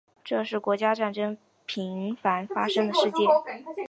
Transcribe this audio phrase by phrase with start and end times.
[0.23, 3.23] 这是国家战争频繁发生的世界。